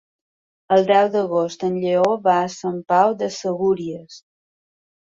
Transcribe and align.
El 0.75 0.81
deu 0.87 1.09
d'agost 1.17 1.67
en 1.69 1.77
Lleó 1.85 2.17
va 2.31 2.39
a 2.47 2.51
Sant 2.57 2.83
Pau 2.95 3.17
de 3.23 3.31
Segúries. 3.39 4.21